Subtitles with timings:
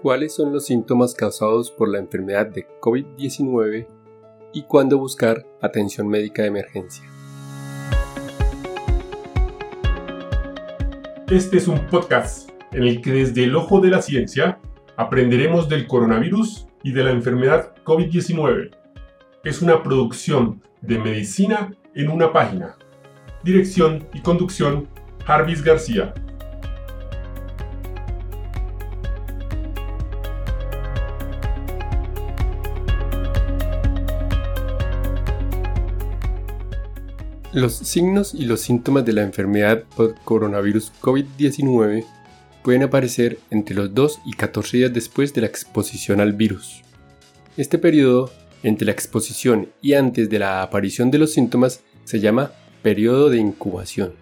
[0.00, 3.86] cuáles son los síntomas causados por la enfermedad de COVID-19
[4.52, 7.04] y cuándo buscar atención médica de emergencia.
[11.30, 14.58] Este es un podcast en el que desde el ojo de la ciencia
[14.96, 18.70] aprenderemos del coronavirus y de la enfermedad COVID-19.
[19.44, 22.76] Es una producción de medicina en una página.
[23.44, 24.88] Dirección y conducción,
[25.24, 26.14] Jarvis García.
[37.52, 42.04] Los signos y los síntomas de la enfermedad por coronavirus COVID-19
[42.62, 46.82] pueden aparecer entre los 2 y 14 días después de la exposición al virus.
[47.56, 48.30] Este periodo
[48.62, 53.38] entre la exposición y antes de la aparición de los síntomas se llama periodo de
[53.38, 54.12] incubación.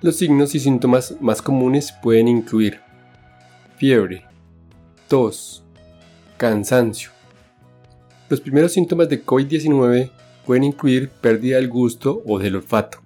[0.00, 2.78] Los signos y síntomas más comunes pueden incluir
[3.78, 4.24] fiebre,
[5.08, 5.64] tos,
[6.36, 7.10] cansancio.
[8.28, 12.98] Los primeros síntomas de COVID-19 pueden incluir pérdida del gusto o del olfato.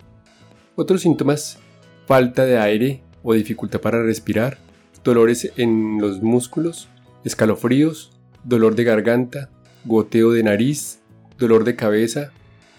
[0.75, 1.59] Otros síntomas,
[2.07, 4.59] falta de aire o dificultad para respirar,
[5.05, 6.89] dolores en los músculos,
[7.25, 8.13] escalofríos,
[8.45, 9.51] dolor de garganta,
[9.85, 11.01] goteo de nariz,
[11.39, 12.33] dolor de cabeza,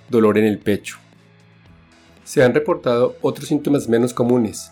[0.10, 0.98] dolor en el pecho.
[2.24, 4.72] Se han reportado otros síntomas menos comunes,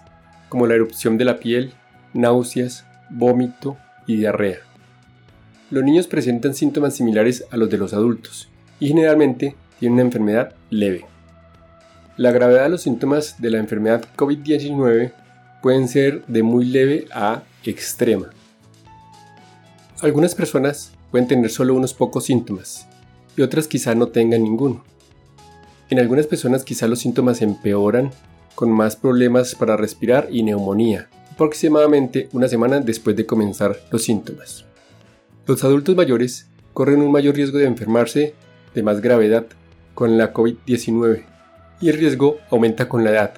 [0.49, 1.73] como la erupción de la piel,
[2.13, 4.59] náuseas, vómito y diarrea.
[5.71, 10.53] Los niños presentan síntomas similares a los de los adultos y generalmente tiene una enfermedad
[10.69, 11.05] leve.
[12.17, 15.11] La gravedad de los síntomas de la enfermedad COVID-19
[15.61, 18.29] pueden ser de muy leve a extrema.
[20.01, 22.87] Algunas personas pueden tener solo unos pocos síntomas
[23.35, 24.83] y otras quizá no tengan ninguno.
[25.89, 28.11] En algunas personas quizá los síntomas empeoran
[28.55, 34.65] con más problemas para respirar y neumonía, aproximadamente una semana después de comenzar los síntomas.
[35.45, 38.33] Los adultos mayores corren un mayor riesgo de enfermarse
[38.73, 39.45] de más gravedad
[39.95, 41.23] con la COVID-19
[41.81, 43.33] y el riesgo aumenta con la edad.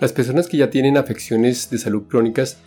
[0.00, 2.58] Las personas que ya tienen afecciones de salud crónicas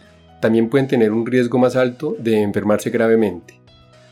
[0.42, 3.60] también pueden tener un riesgo más alto de enfermarse gravemente.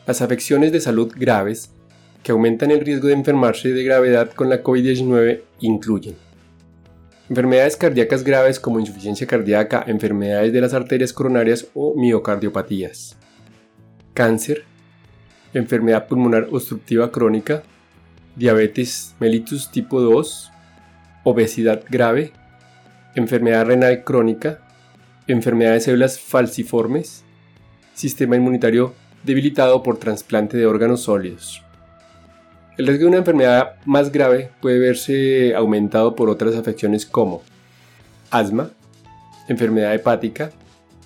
[0.08, 1.70] Las afecciones de salud graves
[2.24, 6.16] que aumentan el riesgo de enfermarse de gravedad con la COVID-19 incluyen
[7.30, 13.18] enfermedades cardíacas graves como insuficiencia cardíaca, enfermedades de las arterias coronarias o miocardiopatías,
[14.14, 14.64] cáncer,
[15.54, 17.64] enfermedad pulmonar obstructiva crónica,
[18.38, 20.52] diabetes mellitus tipo 2,
[21.24, 22.32] obesidad grave,
[23.16, 24.60] enfermedad renal crónica,
[25.28, 27.24] enfermedad de células falciformes,
[27.94, 28.94] sistema inmunitario
[29.24, 31.64] debilitado por trasplante de órganos sólidos.
[32.78, 37.42] El riesgo de una enfermedad más grave puede verse aumentado por otras afecciones como
[38.30, 38.70] asma,
[39.48, 40.52] enfermedad hepática,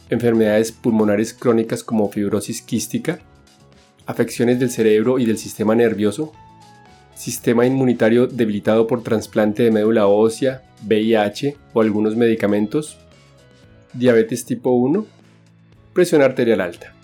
[0.10, 3.20] enfermedades pulmonares crónicas como fibrosis quística,
[4.06, 6.34] afecciones del cerebro y del sistema nervioso,
[7.22, 12.98] sistema inmunitario debilitado por trasplante de médula ósea, VIH o algunos medicamentos,
[13.94, 15.06] diabetes tipo 1,
[15.94, 16.96] presión arterial alta.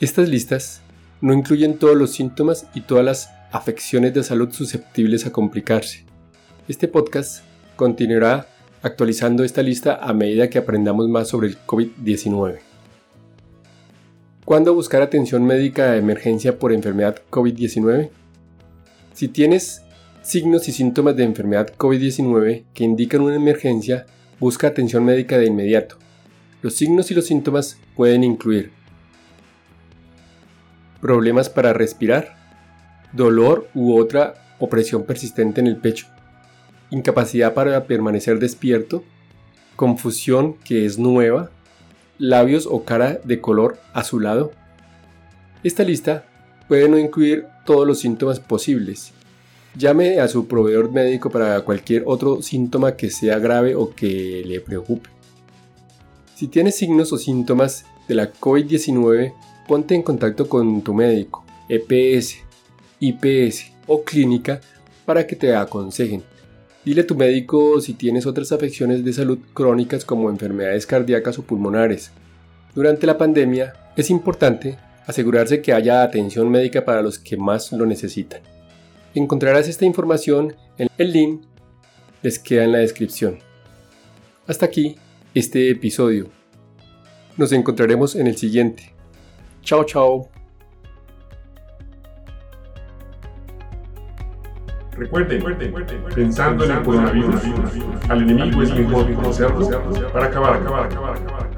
[0.00, 0.82] Estas listas
[1.20, 6.04] no incluyen todos los síntomas y todas las afecciones de salud susceptibles a complicarse.
[6.66, 7.44] Este podcast
[7.76, 8.48] continuará
[8.82, 12.58] actualizando esta lista a medida que aprendamos más sobre el COVID-19.
[14.44, 18.10] ¿Cuándo buscar atención médica de emergencia por enfermedad COVID-19?
[19.14, 19.82] Si tienes
[20.22, 24.06] signos y síntomas de enfermedad COVID-19 que indican una emergencia,
[24.40, 25.98] busca atención médica de inmediato.
[26.62, 28.72] Los signos y los síntomas pueden incluir
[31.00, 32.34] problemas para respirar,
[33.12, 36.08] dolor u otra opresión persistente en el pecho,
[36.90, 39.04] incapacidad para permanecer despierto,
[39.76, 41.50] confusión que es nueva,
[42.18, 44.50] labios o cara de color azulado.
[45.62, 46.24] Esta lista
[46.68, 49.12] puede no incluir todos los síntomas posibles.
[49.76, 54.60] Llame a su proveedor médico para cualquier otro síntoma que sea grave o que le
[54.60, 55.10] preocupe.
[56.36, 59.34] Si tienes signos o síntomas de la COVID-19,
[59.66, 62.36] ponte en contacto con tu médico, EPS,
[63.00, 64.60] IPS o clínica
[65.04, 66.22] para que te aconsejen.
[66.84, 71.42] Dile a tu médico si tienes otras afecciones de salud crónicas como enfermedades cardíacas o
[71.42, 72.10] pulmonares.
[72.74, 77.86] Durante la pandemia es importante asegurarse que haya atención médica para los que más lo
[77.86, 78.40] necesitan.
[79.14, 81.42] Encontrarás esta información en el link
[82.22, 83.38] les queda en la descripción.
[84.46, 84.96] Hasta aquí
[85.34, 86.28] este episodio.
[87.36, 88.94] Nos encontraremos en el siguiente.
[89.62, 90.28] Chao, chao.
[94.96, 95.42] Recuerden,
[96.14, 97.42] pensando en el coronavirus,
[98.08, 99.68] al enemigo es mejor conocerlo
[100.12, 101.53] para acabar, acabar, acabar, acabar.